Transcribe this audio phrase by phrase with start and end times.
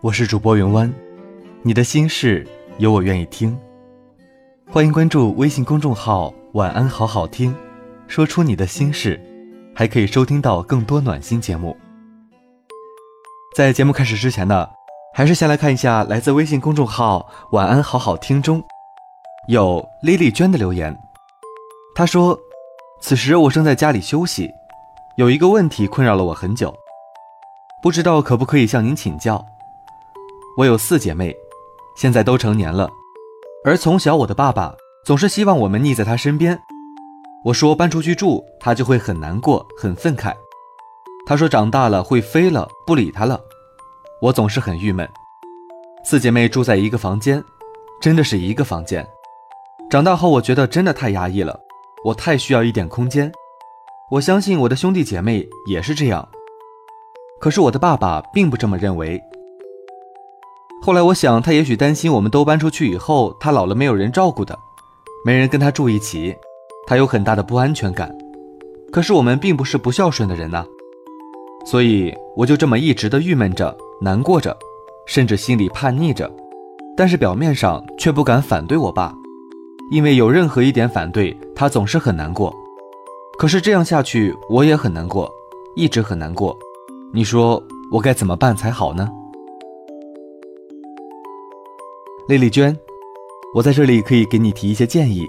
[0.00, 0.94] 我是主播云湾，
[1.60, 2.46] 你的心事
[2.78, 3.58] 有我愿意听，
[4.70, 7.52] 欢迎关注微信公众号“晚安好好听”，
[8.06, 9.20] 说出你的心事，
[9.74, 11.76] 还可以收听到更多暖心节目。
[13.56, 14.68] 在节目开始之前呢，
[15.12, 18.62] 还是先来看一下来自微信公众号“晚安好好听”中
[19.48, 20.96] 有丽丽娟的留言，
[21.96, 22.38] 她说
[23.02, 24.48] ：“此时我正在家里休息，
[25.16, 26.72] 有一个问题困扰了我很久。”
[27.82, 29.44] 不知道可不可以向您请教？
[30.58, 31.32] 我有四姐妹，
[31.94, 32.90] 现在都成年了，
[33.64, 34.74] 而从小我的爸爸
[35.04, 36.60] 总是希望我们腻在他身边。
[37.44, 40.34] 我说搬出去住，他就会很难过、很愤慨。
[41.24, 43.40] 他说长大了会飞了，不理他了。
[44.20, 45.08] 我总是很郁闷。
[46.02, 47.40] 四姐妹住在一个房间，
[48.00, 49.08] 真的是一个房间。
[49.88, 51.56] 长大后我觉得真的太压抑了，
[52.04, 53.30] 我太需要一点空间。
[54.10, 56.28] 我相信我的兄弟姐妹也是这样。
[57.38, 59.22] 可是我的爸爸并不这么认为。
[60.80, 64.58] 后来我想，他也许担心我们都搬出去以后，他老了没有人照顾的，
[65.24, 66.34] 没人跟他住一起，
[66.86, 68.10] 他有很大的不安全感。
[68.90, 70.64] 可是我们并不是不孝顺的人呐，
[71.66, 74.56] 所以我就这么一直的郁闷着、难过着，
[75.06, 76.30] 甚至心里叛逆着，
[76.96, 79.14] 但是表面上却不敢反对我爸，
[79.90, 82.54] 因为有任何一点反对，他总是很难过。
[83.36, 85.30] 可是这样下去，我也很难过，
[85.76, 86.56] 一直很难过。
[87.12, 89.08] 你说我该怎么办才好呢？
[92.28, 92.78] 丽丽娟，
[93.54, 95.26] 我在这里可以给你提一些建议。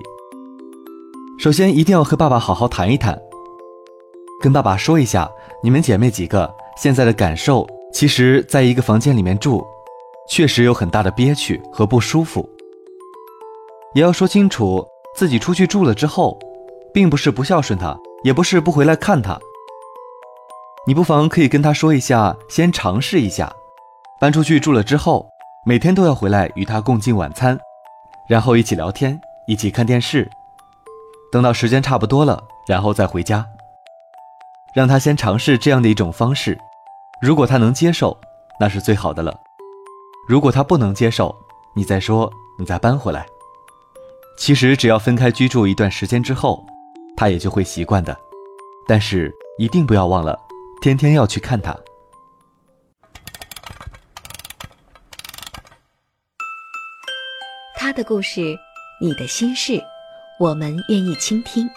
[1.39, 3.17] 首先，一定要和爸爸好好谈一谈，
[4.41, 5.31] 跟爸爸说一下
[5.63, 7.65] 你们姐妹几个现在的感受。
[7.93, 9.65] 其实，在一个房间里面住，
[10.27, 12.47] 确实有很大的憋屈和不舒服。
[13.95, 16.37] 也要说清楚，自己出去住了之后，
[16.93, 19.39] 并不是不孝顺他，也不是不回来看他。
[20.85, 23.55] 你不妨可以跟他说一下，先尝试一下，
[24.19, 25.25] 搬出去住了之后，
[25.69, 27.55] 每天都要回来与他共进晚餐，
[28.27, 30.27] 然后一起聊天，一起看电视，
[31.31, 33.45] 等到时间差不多了，然后再回家。
[34.73, 36.57] 让他先尝试这样的一种方式，
[37.21, 38.19] 如果他能接受，
[38.59, 39.31] 那是最好的了；
[40.27, 41.35] 如果他不能接受，
[41.75, 43.23] 你再说，你再搬回来。
[44.39, 46.65] 其实只要分开居住一段时间之后，
[47.15, 48.17] 他也就会习惯的。
[48.87, 50.35] 但是一定不要忘了。
[50.81, 51.77] 天天要去看他。
[57.89, 58.55] 他的故事，
[59.01, 59.83] 你的心事，
[60.37, 61.67] 我们愿意倾听。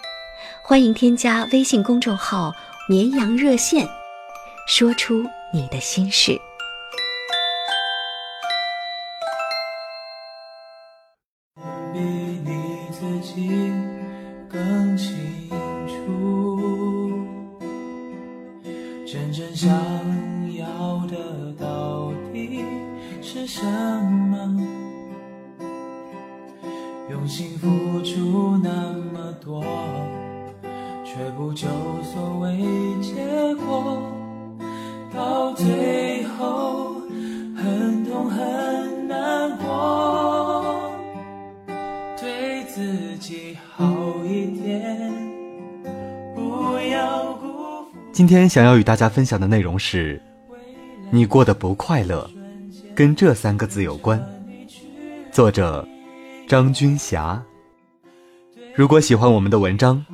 [0.61, 2.53] 欢迎添加微信公众号
[2.87, 3.89] “绵羊热线”，
[4.69, 6.39] 说出你的心事。
[11.91, 13.49] 比你自己
[14.47, 15.49] 更清
[15.87, 17.25] 楚，
[19.07, 19.67] 真正想
[20.55, 22.63] 要的到底
[23.19, 24.92] 是什么？
[27.13, 29.63] 用心付出那么多，
[31.05, 31.67] 却不求
[32.01, 32.57] 所谓
[33.03, 33.13] 结
[33.63, 34.01] 果，
[35.13, 36.95] 到最后
[37.55, 40.91] 很痛很难过。
[42.19, 43.85] 对自己好
[44.25, 45.13] 一点，
[46.33, 47.87] 不要辜负。
[48.11, 50.19] 今天想要与大家分享的内容是：
[51.11, 52.27] 你过得不快乐，
[52.95, 54.19] 跟这三个字有关。
[55.31, 55.87] 作者
[56.53, 57.43] 张君霞。
[58.75, 60.05] 如果喜欢我们的文章，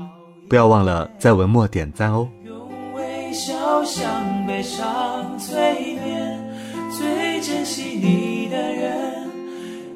[0.47, 2.25] 不要忘了在文末点赞哦。
[2.45, 5.59] 用微笑向悲伤催
[5.95, 6.49] 眠，
[6.97, 9.29] 最珍惜你的人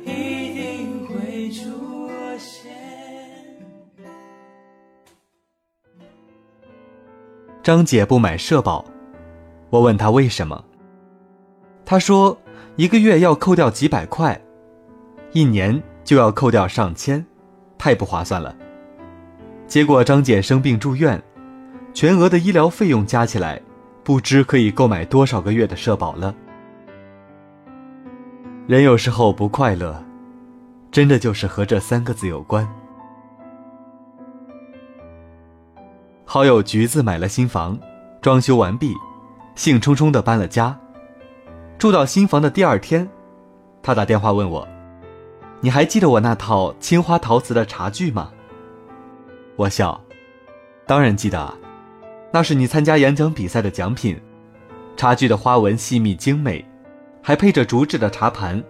[0.04, 1.64] 一定会出
[2.38, 2.74] 现。
[7.64, 8.84] 张姐不买社保，
[9.70, 10.62] 我问她为什么，
[11.86, 12.38] 她说
[12.76, 14.38] 一个月要扣掉几百块，
[15.32, 17.26] 一年就要扣掉上千，
[17.78, 18.56] 太不划算了。
[19.68, 21.22] 结果张姐生病住院，
[21.94, 23.62] 全额的医疗费用加起来，
[24.04, 26.34] 不知可以购买多少个月的社保了。
[28.68, 30.04] 人有时候不快乐，
[30.92, 32.68] 真的就是和这三个字有关。
[36.26, 37.78] 好友橘子买了新房，
[38.22, 38.94] 装修完毕，
[39.56, 40.78] 兴冲冲的搬了家。
[41.78, 43.08] 住到新房的第二天，
[43.82, 44.68] 他打电话问我
[45.64, 48.34] ：“你还记得我那套青花陶瓷的茶具吗？”
[49.56, 50.04] 我笑
[50.86, 51.56] ：“当然记得啊，
[52.34, 54.22] 那是你参加演讲比赛的奖品。
[54.98, 56.66] 茶具的花纹细密精美，
[57.22, 58.62] 还配着竹制的茶盘。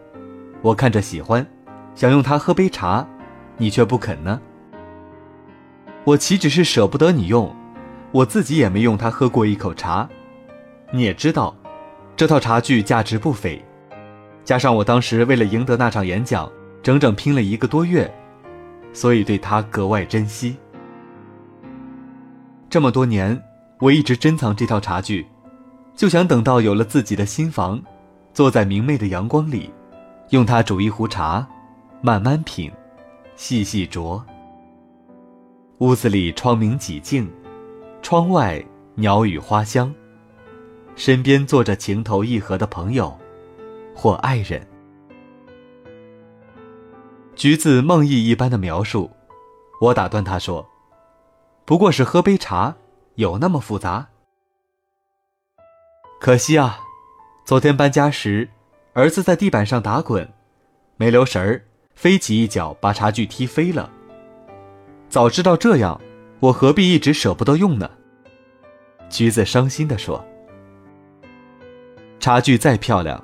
[0.62, 1.44] 我看着喜欢，
[1.96, 3.04] 想用它喝杯茶，
[3.58, 4.40] 你却不肯呢。
[6.04, 7.54] 我岂止是舍不得你用，
[8.12, 10.08] 我自己也没用它喝过一口茶。
[10.92, 11.56] 你也知道，
[12.16, 13.60] 这套茶具价值不菲。”
[14.46, 16.52] 加上我当时为了赢得那场演讲，
[16.84, 18.14] 整整拼了一个多月，
[18.92, 20.58] 所以对它格外珍惜。
[22.70, 23.42] 这么多年，
[23.80, 25.26] 我一直珍藏这套茶具，
[25.96, 27.82] 就想等到有了自己的新房，
[28.34, 29.72] 坐在明媚的阳光里，
[30.32, 31.48] 用它煮一壶茶，
[32.02, 32.70] 慢慢品，
[33.38, 34.22] 细细酌。
[35.78, 37.32] 屋子里窗明几净，
[38.02, 38.64] 窗外
[38.96, 39.94] 鸟语花香，
[40.98, 43.18] 身边坐着情投意合的朋友。
[43.96, 44.60] 或爱人，
[47.36, 49.10] 橘子梦呓一般的描述，
[49.82, 50.68] 我打断他说
[51.66, 52.76] ：“不过是喝杯茶，
[53.16, 54.08] 有那么复杂？”
[56.22, 56.80] 可惜啊，
[57.44, 58.50] 昨天搬家时，
[58.94, 60.32] 儿子在地板上打滚，
[60.96, 61.66] 没留神儿，
[61.96, 63.90] 飞起一脚把茶具踢飞了。
[65.10, 66.00] 早知道这样，
[66.40, 67.90] 我何必一直舍不得用呢？
[69.10, 70.24] 橘子伤心地说
[72.20, 73.22] ：“茶具再漂亮。”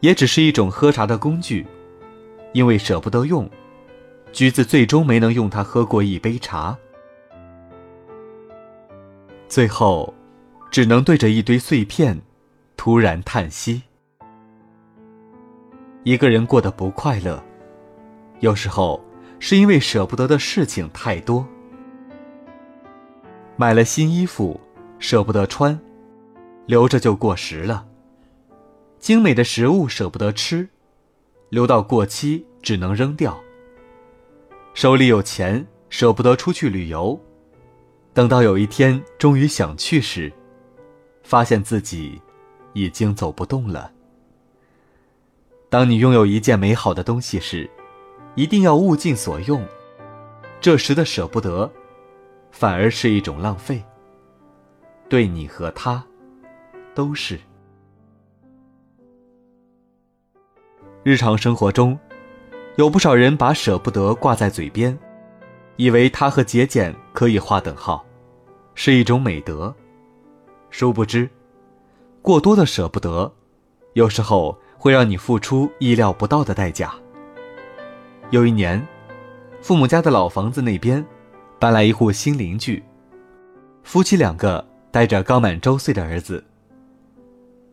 [0.00, 1.64] 也只是一种喝茶的工具，
[2.52, 3.48] 因为舍不得用，
[4.32, 6.76] 橘子最终没能用它喝过一杯茶，
[9.48, 10.12] 最后，
[10.70, 12.20] 只能对着一堆碎片，
[12.76, 13.82] 突然叹息。
[16.04, 17.42] 一个人过得不快乐，
[18.40, 19.02] 有时候
[19.38, 21.46] 是因为舍不得的事情太多。
[23.56, 24.60] 买了新衣服，
[24.98, 25.78] 舍不得穿，
[26.66, 27.86] 留着就过时了。
[28.98, 30.68] 精美的食物舍不得吃，
[31.52, 33.38] 留到过期只能扔掉。
[34.72, 37.20] 手里有钱舍不得出去旅游，
[38.14, 40.32] 等到有一天终于想去时，
[41.22, 42.18] 发现自己
[42.72, 43.92] 已经走不动了。
[45.68, 47.68] 当你拥有一件美好的东西时，
[48.34, 49.62] 一定要物尽所用，
[50.58, 51.70] 这时的舍不得，
[52.50, 53.84] 反而是一种浪费。
[55.06, 56.02] 对你和他，
[56.94, 57.38] 都是。
[61.04, 61.98] 日常生活中，
[62.76, 64.96] 有不少人把舍不得挂在嘴边，
[65.74, 68.06] 以为它和节俭可以划等号，
[68.76, 69.74] 是一种美德。
[70.70, 71.28] 殊不知，
[72.22, 73.30] 过多的舍不得，
[73.94, 76.94] 有时候会让你付出意料不到的代价。
[78.30, 78.80] 有一年，
[79.60, 81.04] 父母家的老房子那边，
[81.58, 82.80] 搬来一户新邻居，
[83.82, 86.44] 夫妻两个带着刚满周岁的儿子。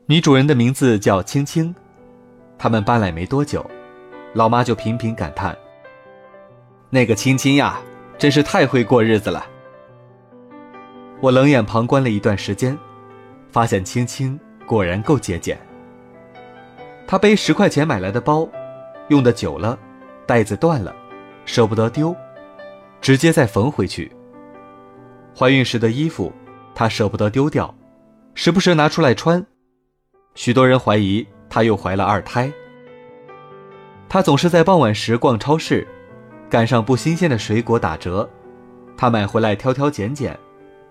[0.07, 1.75] 女主人的名字叫青青。
[2.59, 3.65] 他们搬来没多久，
[4.33, 5.57] 老妈就频频感叹
[6.91, 7.79] ：“那个青青呀，
[8.17, 9.45] 真是太会过日子了。”
[11.21, 12.77] 我冷眼旁观了一段时间，
[13.49, 15.57] 发现青青果然够节俭。
[17.07, 18.47] 她背十块钱买来的包，
[19.07, 19.79] 用的久了，
[20.27, 20.93] 带子断了，
[21.45, 22.13] 舍不得丢，
[22.99, 24.11] 直接再缝回去。
[25.33, 26.33] 怀孕时的衣服，
[26.75, 27.73] 她舍不得丢掉，
[28.35, 29.45] 时不时拿出来穿。
[30.35, 31.25] 许多人怀疑。
[31.49, 32.51] 她又怀了二胎。
[34.07, 35.87] 她总是在傍晚时逛超市，
[36.49, 38.29] 赶上不新鲜的水果打折，
[38.95, 40.37] 她买回来挑挑拣拣，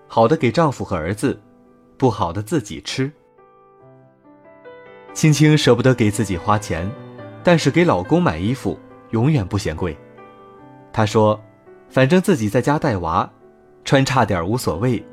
[0.07, 1.39] 好的给丈夫和儿子，
[1.97, 3.11] 不好的自己吃。
[5.13, 6.89] 青青舍不得给自己花钱，
[7.43, 8.79] 但是给老公买衣服
[9.09, 9.97] 永远不嫌贵。
[10.93, 11.37] 她说
[11.89, 13.29] ：“反正自己在家带娃，
[13.83, 15.03] 穿差点无所谓，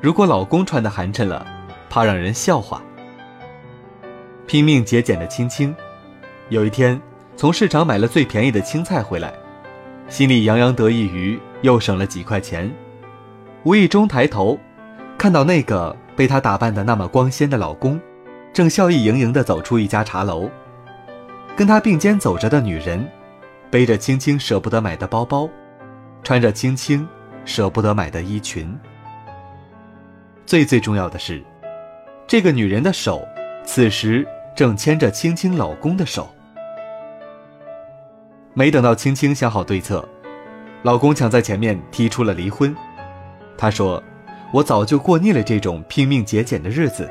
[0.00, 1.46] 如果老公穿的寒碜了，
[1.88, 2.82] 怕让人笑话。”
[4.48, 5.76] 拼命节俭的青青，
[6.48, 6.98] 有一天
[7.36, 9.30] 从市场买了最便宜的青菜回来，
[10.08, 12.72] 心里洋洋得意于又省了几块钱。
[13.64, 14.58] 无意中抬头，
[15.18, 18.00] 看到那个被她打扮的那么光鲜的老公，
[18.50, 20.48] 正笑意盈盈地走出一家茶楼。
[21.54, 23.06] 跟他并肩走着的女人，
[23.70, 25.46] 背着青青舍不得买的包包，
[26.22, 27.06] 穿着青青
[27.44, 28.74] 舍不得买的衣裙。
[30.46, 31.44] 最最重要的是，
[32.26, 33.22] 这个女人的手，
[33.66, 34.26] 此时。
[34.58, 36.28] 正牵着青青老公的手，
[38.54, 40.04] 没等到青青想好对策，
[40.82, 42.74] 老公抢在前面提出了离婚。
[43.56, 44.02] 他说
[44.52, 47.08] ：“我早就过腻了这种拼命节俭的日子，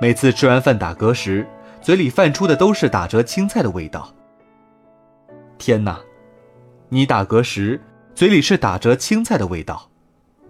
[0.00, 1.46] 每次吃完饭打嗝时，
[1.82, 4.10] 嘴里泛出的都是打折青菜的味道。”
[5.58, 6.00] 天哪，
[6.88, 7.78] 你打嗝时
[8.14, 9.90] 嘴里是打折青菜的味道，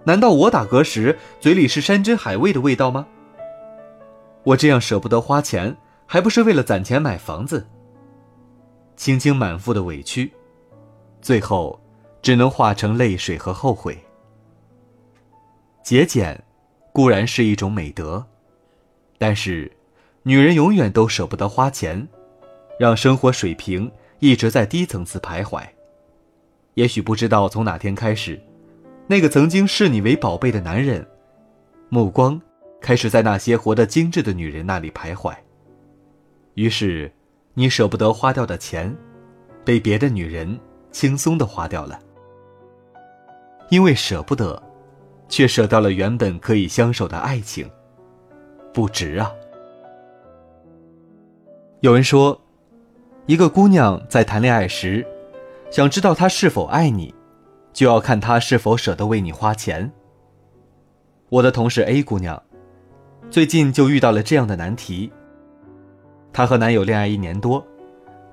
[0.04, 3.08] 难道我打嗝时嘴里是山珍海味的味道吗？
[4.44, 5.76] 我这样舍不得花钱。
[6.06, 7.66] 还不是为了攒钱买房子，
[8.96, 10.32] 轻轻满腹的委屈，
[11.20, 11.78] 最后
[12.22, 13.98] 只能化成泪水和后悔。
[15.82, 16.42] 节俭
[16.92, 18.24] 固然是一种美德，
[19.18, 19.70] 但是
[20.22, 22.08] 女人永远都舍不得花钱，
[22.78, 25.62] 让生活水平一直在低层次徘徊。
[26.74, 28.40] 也许不知道从哪天开始，
[29.06, 31.06] 那个曾经视你为宝贝的男人，
[31.88, 32.40] 目光
[32.80, 35.34] 开始在那些活得精致的女人那里徘徊。
[36.56, 37.12] 于是，
[37.52, 38.96] 你舍不得花掉的钱，
[39.62, 40.58] 被别的女人
[40.90, 42.00] 轻松的花掉了。
[43.68, 44.62] 因为舍不得，
[45.28, 47.70] 却舍掉了原本可以相守的爱情，
[48.72, 49.30] 不值啊！
[51.80, 52.40] 有人说，
[53.26, 55.06] 一个姑娘在谈恋爱时，
[55.70, 57.14] 想知道他是否爱你，
[57.74, 59.92] 就要看他是否舍得为你花钱。
[61.28, 62.42] 我的同事 A 姑娘，
[63.30, 65.12] 最近就遇到了这样的难题。
[66.36, 67.66] 她和男友恋爱一年多，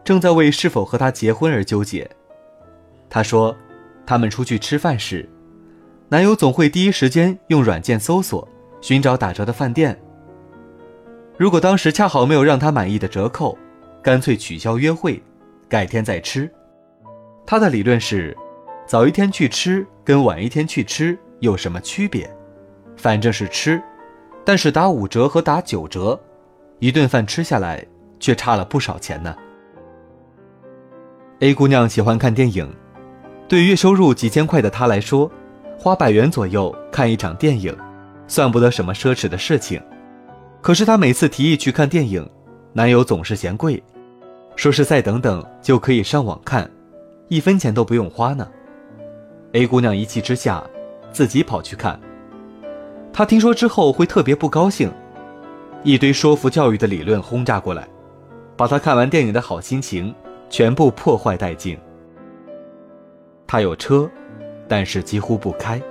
[0.04, 2.06] 正在为是否和他结婚而纠结。
[3.10, 3.56] 她说，
[4.06, 5.30] 他们出去吃饭时，
[6.10, 8.46] 男友总会第一时间用软件搜索
[8.82, 9.98] 寻找打折的饭店。
[11.38, 13.58] 如果当时恰好没有让他满意的折扣，
[14.02, 15.24] 干脆取消约会，
[15.70, 16.52] 改天再吃。
[17.46, 18.38] 他的理论是，
[18.86, 22.30] 早一天去吃跟晚一天去吃有什么区别？
[22.98, 23.82] 反正是吃，
[24.44, 26.20] 但是打五折和打九折，
[26.80, 27.82] 一顿饭吃下来。
[28.24, 29.36] 却差了不少钱呢。
[31.40, 32.66] A 姑娘喜欢看电影，
[33.50, 35.30] 对月收入几千块的她来说，
[35.78, 37.76] 花百元左右看一场电影，
[38.26, 39.82] 算不得什么奢侈的事情。
[40.62, 42.26] 可是她每次提议去看电影，
[42.72, 43.84] 男友总是嫌贵，
[44.56, 46.72] 说是再等等就可以上网看，
[47.28, 48.48] 一分钱都不用花呢。
[49.52, 50.64] A 姑娘一气之下，
[51.12, 52.00] 自己跑去看。
[53.12, 54.90] 她听说之后会特别不高兴，
[55.84, 57.86] 一堆说服教育的理论轰炸过来。
[58.56, 60.14] 把他看完电影的好心情
[60.50, 61.78] 全部破坏殆尽。
[63.48, 64.10] 他有车，
[64.68, 65.82] 但是几乎不开，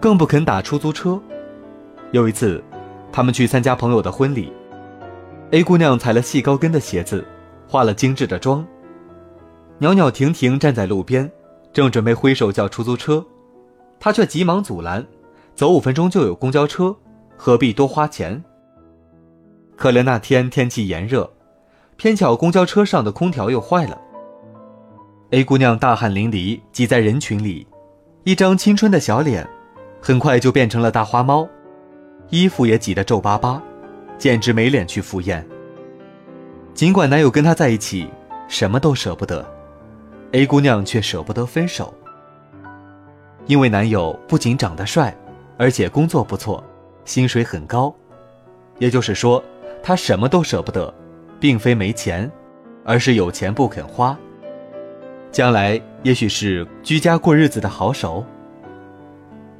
[0.00, 1.20] 更不肯打出租车。
[2.12, 2.62] 有一次，
[3.12, 4.52] 他们去参加朋友的婚礼
[5.50, 7.24] ，A 姑娘踩了细高跟的鞋子，
[7.68, 8.66] 化了精致的妆，
[9.78, 11.30] 袅袅婷婷站在路边，
[11.72, 13.24] 正准备挥手叫出租车，
[13.98, 15.06] 他却急忙阻拦
[15.54, 16.94] ：“走五分钟就有公交车，
[17.36, 18.42] 何必多花钱？”
[19.76, 21.30] 可怜那天天气炎热。
[21.96, 23.98] 偏巧公交车上的空调又坏了。
[25.30, 27.66] A 姑娘大汗淋漓，挤在人群里，
[28.24, 29.48] 一张青春的小脸，
[30.00, 31.48] 很快就变成了大花猫，
[32.28, 33.62] 衣服也挤得皱巴巴，
[34.18, 35.44] 简直没脸去赴宴。
[36.74, 38.08] 尽管男友跟她在一起，
[38.46, 39.44] 什么都舍不得
[40.32, 41.92] ，A 姑娘却舍不得分手。
[43.46, 45.16] 因为男友不仅长得帅，
[45.56, 46.62] 而且工作不错，
[47.04, 47.94] 薪水很高，
[48.78, 49.42] 也就是说，
[49.82, 50.92] 她什么都舍不得。
[51.38, 52.30] 并非没钱，
[52.84, 54.16] 而是有钱不肯花。
[55.30, 58.24] 将来也许是居家过日子的好手。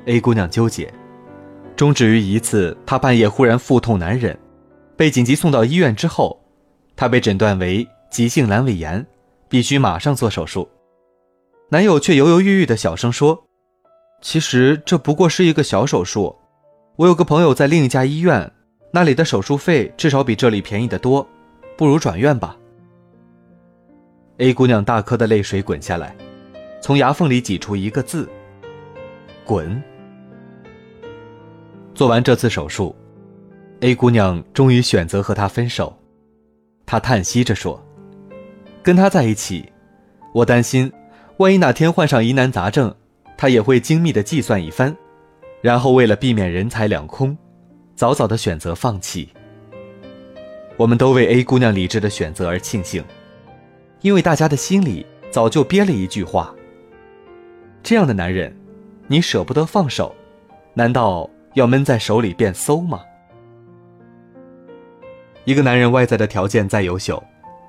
[0.06, 0.92] A 姑娘纠结，
[1.74, 4.38] 终止于一次她半夜忽然腹痛难忍，
[4.96, 6.40] 被紧急送到医院之后，
[6.94, 9.04] 她被诊断为急性阑尾炎，
[9.48, 10.68] 必须马上做手术。
[11.68, 13.44] 男友却犹犹豫豫的小声说
[14.22, 16.36] ：“其实这不过是一个小手术，
[16.94, 18.50] 我有个朋友在另一家医院，
[18.92, 21.28] 那里的手术费至少比这里便宜得多。”
[21.76, 22.56] 不如转院吧。
[24.38, 26.16] A 姑娘大颗的泪水滚下来，
[26.80, 28.28] 从牙缝里挤出一个字
[29.44, 29.82] ：“滚。”
[31.94, 32.94] 做完这次手术
[33.80, 35.96] ，A 姑娘终于选择和他分手。
[36.84, 37.82] 她叹息着说
[38.82, 39.70] ：“跟他在一起，
[40.32, 40.92] 我担心，
[41.38, 42.94] 万一哪天患上疑难杂症，
[43.36, 44.94] 他也会精密的计算一番，
[45.62, 47.36] 然后为了避免人财两空，
[47.94, 49.28] 早早的选择放弃。”
[50.76, 53.02] 我们都为 A 姑娘理智的选择而庆幸，
[54.02, 56.54] 因为大家的心里早就憋了一句话：
[57.82, 58.54] 这样的男人，
[59.06, 60.14] 你舍不得放手，
[60.74, 63.00] 难道要闷在手里变馊吗？
[65.44, 67.22] 一个男人外在的条件再优秀，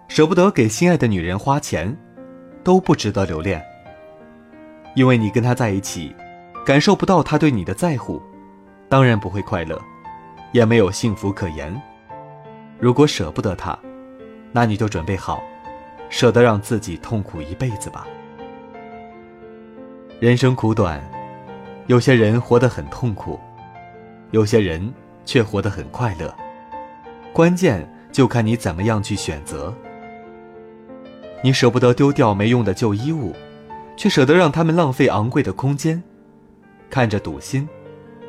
[0.10, 1.96] 舍不得给心爱的女人花钱，
[2.64, 3.64] 都不值得留恋。
[4.96, 6.14] 因为你跟他在一起，
[6.66, 8.22] 感受不到他对你的在乎，
[8.90, 9.80] 当然不会快乐，
[10.52, 11.80] 也没有幸福可言。
[12.80, 13.78] 如果舍不得他，
[14.52, 15.42] 那你就准备好，
[16.10, 18.08] 舍得让自己痛苦一辈子吧。
[20.20, 21.02] 人生苦短，
[21.88, 23.40] 有些人活得很痛苦，
[24.32, 24.94] 有些人
[25.26, 26.34] 却活得很快乐。
[27.34, 29.74] 关键就看你怎么样去选择。
[31.44, 33.36] 你舍不得丢掉没用的旧衣物，
[33.96, 36.02] 却舍得让他们浪费昂贵的空间，
[36.90, 37.68] 看着堵心，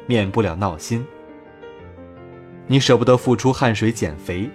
[0.07, 1.07] 免不了闹心。
[2.71, 4.49] 你舍不得付出汗水减肥，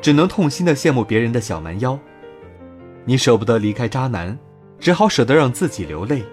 [0.00, 1.98] 只能痛心的羡慕别人的小蛮腰。
[3.04, 4.38] 你舍不得离开渣男，
[4.78, 6.24] 只好舍得让自己流泪、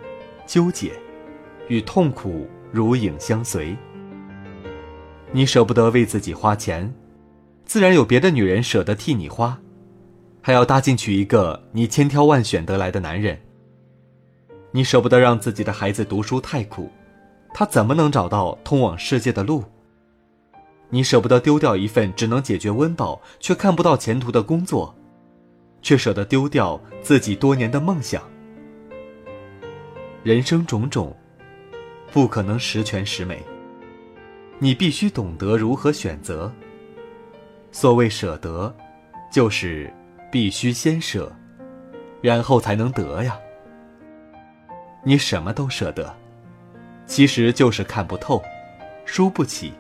[0.46, 0.92] 纠结，
[1.68, 3.76] 与痛苦如影相随。
[5.32, 6.94] 你舍不得为自己花钱，
[7.66, 9.60] 自然有别的女人舍得替你花，
[10.40, 13.40] 还要搭进去一个你千挑万选得来的男人。
[14.70, 16.92] 你舍不得让自己的孩子读书太苦，
[17.56, 19.64] 他怎么能找到通往世界的路？
[20.94, 24.94] 你舍不得丢掉一份只能解决温饱却看不到前途的工作，
[25.82, 28.22] 却舍得丢掉自己多年的梦想。
[30.22, 31.12] 人生种种，
[32.12, 33.42] 不可能十全十美。
[34.60, 36.54] 你必须懂得如何选择。
[37.72, 38.72] 所谓舍得，
[39.32, 39.92] 就是
[40.32, 41.36] 必须先舍，
[42.22, 43.40] 然后才能得呀。
[45.04, 46.16] 你什么都舍得，
[47.08, 48.44] 其实就是看不透，
[49.06, 49.74] 输不起，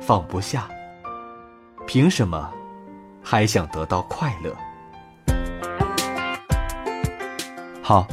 [0.00, 0.68] 放不下。
[1.86, 2.50] 凭什么
[3.22, 4.56] 还想得到快乐？
[7.82, 8.06] 好，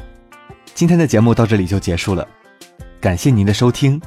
[0.73, 2.27] 今天的节目到这里就结束了，
[2.99, 4.01] 感谢您的收听。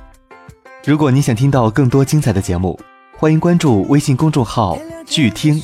[0.84, 2.78] 如果你想听到更多精彩的节目，
[3.16, 5.62] 欢迎关注微信公众号“聚听”，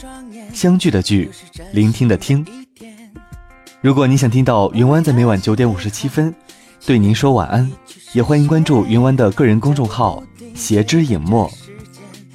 [0.55, 1.31] 相聚的聚，
[1.73, 2.47] 聆听的听。
[3.83, 6.35] 如果你想听到云湾在每晚九点五十七分。
[6.87, 7.71] 对您说晚安，
[8.14, 10.23] 也欢迎关注云湾的个人公众号
[10.57, 11.49] “斜之影墨”，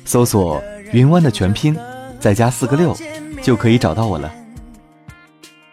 [0.06, 1.76] 搜索“云湾”的全拼，
[2.20, 2.96] 再加四个六，
[3.42, 4.32] 就可以找到我了。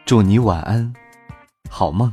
[0.04, 0.92] 祝你晚安，
[1.68, 2.12] 好梦。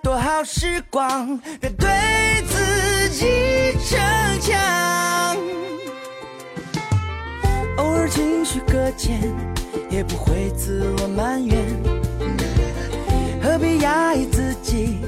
[0.00, 1.88] 多好时光，别对
[2.48, 3.26] 自己
[3.84, 5.36] 逞强。
[7.76, 9.20] 偶尔情绪搁浅，
[9.90, 11.58] 也不会自我埋怨。
[13.42, 14.98] 何必压抑自己，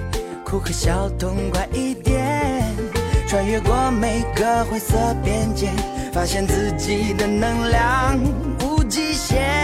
[0.45, 2.75] 哭和笑痛快一点。
[3.27, 5.71] 穿越过每个灰色边界，
[6.13, 8.19] 发现自己的能量
[8.63, 9.64] 无极限。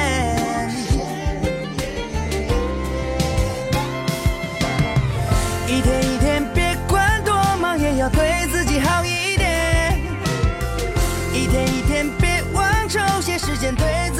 [5.81, 9.99] 一天一天，别管多忙，也要对自己好一点。
[11.33, 14.20] 一天一天，别忘抽些时间对自